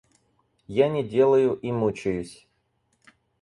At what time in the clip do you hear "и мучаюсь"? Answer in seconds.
1.53-2.47